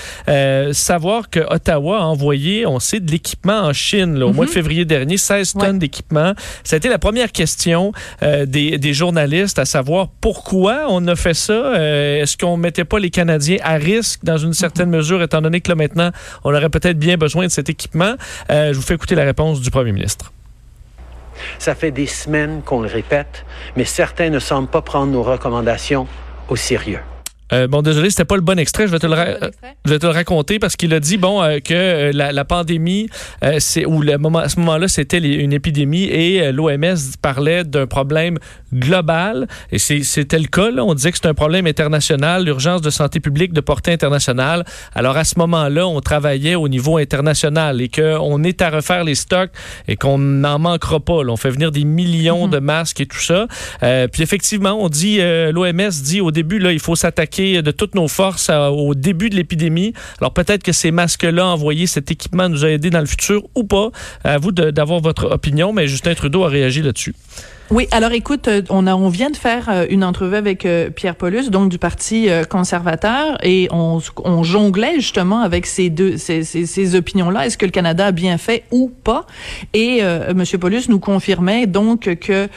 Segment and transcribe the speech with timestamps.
[0.73, 4.55] savoir que Ottawa a envoyé, on sait, de l'équipement en Chine au mois de mhm.
[4.55, 6.35] février dernier, 16 tonnes d'équipement.
[6.65, 11.35] Ça a été la première question des, des journalistes à savoir pourquoi on a fait
[11.35, 11.53] ça.
[11.53, 15.61] Euh, est-ce qu'on mettait pas les Canadiens à risque dans une certaine mesure, étant donné
[15.61, 16.11] que là maintenant,
[16.45, 18.15] on aurait peut-être bien besoin de cet équipement?
[18.51, 20.33] Euh, je vous fais écouter la réponse du premier ministre.
[21.59, 23.45] Ça fait des semaines qu'on le répète,
[23.77, 26.07] mais certains ne semblent pas prendre nos recommandations
[26.49, 27.01] au sérieux.
[27.53, 28.87] Euh, bon, désolé, c'était pas le bon extrait.
[28.87, 29.17] Je vais te le,
[29.85, 32.45] je vais te le raconter parce qu'il a dit bon euh, que euh, la, la,
[32.45, 33.09] pandémie,
[33.59, 38.39] c'est ou le moment, à ce moment-là, c'était une épidémie et l'OMS parlait d'un problème
[38.73, 39.47] global.
[39.73, 40.71] Et c'était le cas.
[40.71, 40.85] Là.
[40.85, 44.65] On disait que c'est un problème international, l'urgence de santé publique de portée internationale.
[44.95, 49.15] Alors à ce moment-là, on travaillait au niveau international et qu'on est à refaire les
[49.15, 49.51] stocks
[49.87, 51.23] et qu'on n'en manquera pas.
[51.23, 51.33] Là.
[51.33, 52.51] On fait venir des millions mm-hmm.
[52.51, 53.47] de masques et tout ça.
[53.81, 58.09] puis effectivement, on dit l'OMS dit au début là, il faut s'attaquer de toutes nos
[58.09, 59.93] forces au début de l'épidémie.
[60.21, 63.65] Alors peut-être que ces masques-là, envoyés, cet équipement nous a aidés dans le futur ou
[63.65, 63.91] pas.
[64.25, 67.15] À vous d'avoir votre opinion, mais Justin Trudeau a réagi là-dessus.
[67.73, 70.91] Oui, alors écoute, euh, on, a, on vient de faire euh, une entrevue avec euh,
[70.91, 76.43] Pierre Paulus, donc du Parti conservateur, et on, on, jonglait justement avec ces deux ces,
[76.43, 77.47] ces, ces opinions-là.
[77.47, 79.25] Est-ce que le Canada a bien fait ou pas?
[79.73, 82.49] Et euh, Monsieur Paulus nous confirmait donc que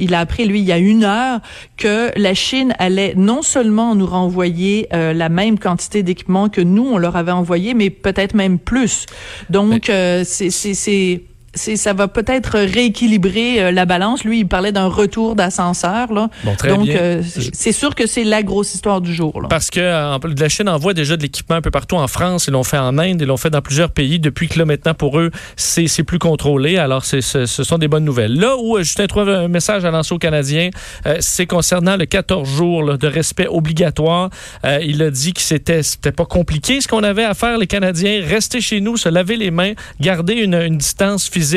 [0.00, 1.40] il a appris lui il y a une heure
[1.76, 6.96] que la Chine allait non seulement nous renvoyer la même quantité d'équipements que nous on
[6.96, 9.04] leur avait envoyé, mais peut-être même plus.
[9.50, 9.90] Donc
[10.24, 11.22] c'est c'est
[11.58, 14.24] ça va peut-être rééquilibrer euh, la balance.
[14.24, 16.12] Lui, il parlait d'un retour d'ascenseur.
[16.12, 16.30] Là.
[16.44, 19.42] Donc, euh, c'est sûr que c'est la grosse histoire du jour.
[19.42, 19.48] Là.
[19.48, 22.46] Parce que la Chine envoie déjà de l'équipement un peu partout en France.
[22.46, 24.18] Ils l'ont fait en Inde, ils l'ont fait dans plusieurs pays.
[24.18, 26.78] Depuis que là, maintenant, pour eux, c'est plus contrôlé.
[26.78, 28.34] Alors, ce, ce sont des bonnes nouvelles.
[28.38, 30.70] Là où euh, Justin trouve un message à lancer aux Canadiens,
[31.20, 34.30] c'est concernant le 14 jours de respect obligatoire.
[34.64, 38.22] il a dit que c'était pas compliqué ce qu'on avait à faire, les Canadiens.
[38.24, 41.47] Rester chez nous, se laver les mains, garder une, une distance physique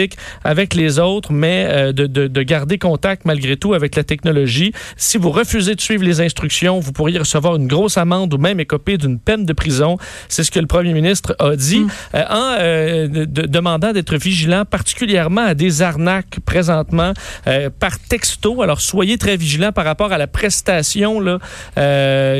[0.43, 4.73] avec les autres, mais euh, de, de, garder contact malgré tout avec la technologie.
[4.97, 8.59] Si vous refusez de suivre les instructions, vous pourriez recevoir une grosse amende ou même
[8.59, 9.97] écoper d'une peine de prison.
[10.27, 11.89] C'est ce que le premier ministre a dit mm.
[12.15, 17.13] euh, en euh, demandant d'être vigilant particulièrement à des arnaques présentement
[17.79, 18.61] par texto.
[18.61, 21.39] Alors soyez très vigilants par rapport à la prestation là,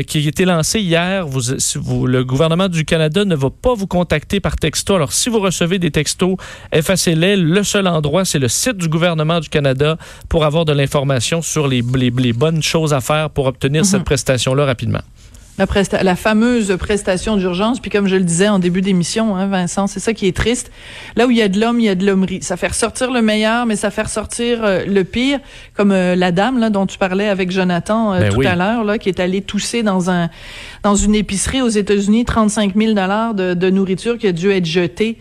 [0.03, 1.27] qui a été lancée hier.
[1.27, 1.41] Vous,
[1.75, 4.95] vous, le gouvernement du Canada ne va pas vous contacter par texto.
[4.95, 6.37] Alors si vous recevez des textos,
[6.71, 9.97] effacez-les le seul endroit, c'est le site du gouvernement du Canada
[10.29, 14.05] pour avoir de l'information sur les, les, bonnes choses à faire pour obtenir cette mhm.
[14.05, 15.01] prestation-là rapidement.
[15.57, 15.67] La,
[16.01, 17.79] la fameuse prestation d'urgence.
[17.79, 20.71] Puis comme je le disais en début d'émission, hein, Vincent, c'est ça qui est triste.
[21.15, 22.41] Là où il y a de l'homme, il y a de l'hommerie.
[22.41, 25.39] Ça fait ressortir le meilleur, mais ça fait ressortir euh, le pire.
[25.75, 28.83] Comme euh, la dame là dont tu parlais avec Jonathan euh, ben tout à l'heure,
[28.83, 30.29] là, qui est allée tousser dans un
[30.83, 34.65] dans une épicerie aux États-Unis, 35 000 dollars de, de nourriture qui a dû être
[34.65, 35.17] jetée.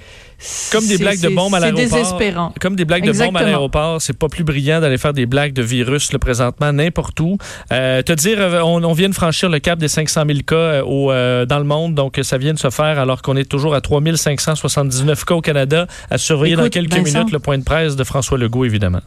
[0.73, 1.89] Comme des blagues de bombes à l'aéroport.
[1.89, 2.55] C'est désespérant.
[2.61, 4.01] Comme des blagues de bombes à l'aéroport.
[4.01, 7.37] C'est pas plus brillant d'aller faire des blagues de virus le présentement n'importe où.
[7.73, 10.83] Euh, te dire, euh, on, vient de franchir le cap des 500 000 cas euh,
[10.83, 13.75] au, euh, dans le monde, donc ça vient de se faire alors qu'on est toujours
[13.75, 15.87] à 3 579 cas au Canada.
[16.11, 19.01] À surveiller dans quelques minutes le point de presse de François Legault, évidemment.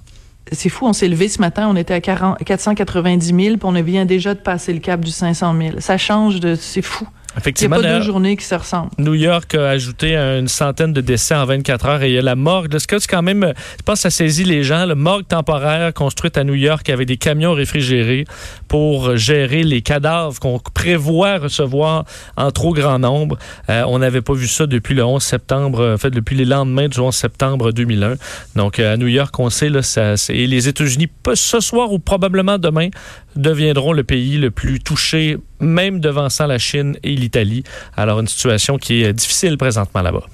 [0.52, 3.72] C'est fou, on s'est levé ce matin, on était à 40, 490 000, puis on
[3.82, 5.80] vient déjà de passer le cap du 500 000.
[5.80, 6.56] Ça change de...
[6.56, 7.08] C'est fou.
[7.38, 8.92] Effectivement, il n'y a pas deux journées qui se ressemblent.
[8.98, 12.22] New York a ajouté une centaine de décès en 24 heures et il y a
[12.22, 12.72] la morgue.
[12.74, 14.86] Ce c'est quand même, je pense que ça saisit les gens.
[14.86, 18.26] Le morgue temporaire construite à New York avec des camions réfrigérés
[18.68, 22.06] pour gérer les cadavres qu'on prévoit recevoir
[22.38, 23.38] en trop grand nombre.
[23.70, 26.88] Euh, on n'avait pas vu ça depuis le 11 septembre, en fait, depuis les lendemains
[26.88, 28.16] du 11 septembre 2001.
[28.56, 32.00] Donc, euh, à New York, on sait, là, ça, et les États-Unis, ce soir ou
[32.00, 32.90] probablement demain,
[33.36, 37.64] deviendront le pays le plus touché, même devançant la Chine et l'Italie.
[37.98, 40.26] Alors, une situation qui est difficile présentement là-bas.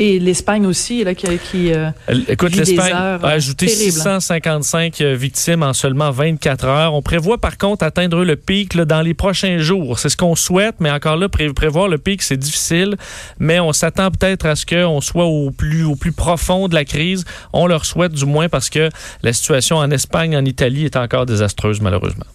[0.00, 1.90] Et l'Espagne aussi, là, qui, qui euh,
[2.28, 6.94] Écoute, l'Espagne a ajouté 655 euh, victimes en seulement 24 heures.
[6.94, 9.98] On prévoit par contre atteindre le pic dans les prochains jours.
[9.98, 12.96] C'est ce qu'on souhaite, mais encore là, prévoir le pic, c'est difficile.
[13.40, 16.84] Mais on s'attend peut-être à ce qu'on soit au plus, au plus profond de la
[16.84, 17.24] crise.
[17.52, 18.90] On leur souhaite du moins parce que
[19.24, 22.26] la situation en Espagne, en Italie est encore désastreuse, malheureusement.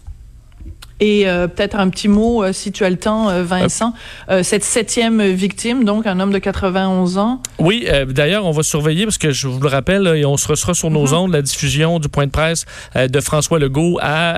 [0.99, 3.93] Et euh, peut-être un petit mot, euh, si tu as le temps, euh, Vincent,
[4.41, 7.41] cette septième victime, donc un homme de 91 ans.
[7.59, 10.73] Oui, d'ailleurs, on va surveiller, parce que je vous le rappelle, et on se sera
[10.73, 11.13] sur nos mhm.
[11.13, 14.37] ondes, la diffusion du point de presse de François Legault à,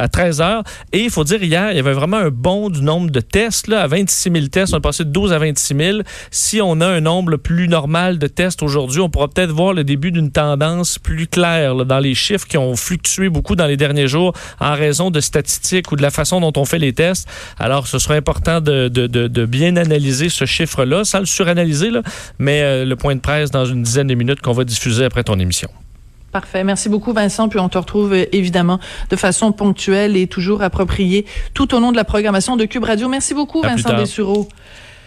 [0.00, 0.62] à 13 h.
[0.92, 3.68] Et il faut dire, hier, il y avait vraiment un bond du nombre de tests,
[3.68, 4.74] là, à 26 000 tests.
[4.74, 5.98] On est passé de 12 à 26 000.
[6.30, 9.84] Si on a un nombre plus normal de tests aujourd'hui, on pourra peut-être voir le
[9.84, 14.08] début d'une tendance plus claire dans les chiffres qui ont fluctué beaucoup dans les derniers
[14.08, 17.28] jours en raison de statistiques ou de la façon dont on fait les tests.
[17.58, 22.02] Alors, ce sera important de, bien analyser ce chiffre-là, sans le suranalyser, là,
[22.38, 25.24] mais euh, le point de presse dans une dizaine de minutes qu'on va diffuser après
[25.24, 25.68] ton émission.
[26.32, 26.64] Parfait.
[26.64, 27.48] Merci beaucoup, Vincent.
[27.48, 28.80] Puis on te retrouve euh, évidemment
[29.10, 33.08] de façon ponctuelle et toujours appropriée tout au long de la programmation de Cube Radio.
[33.08, 34.48] Merci beaucoup, Vincent Dessureau.